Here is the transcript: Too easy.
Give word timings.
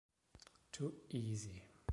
Too 0.71 0.95
easy. 1.11 1.61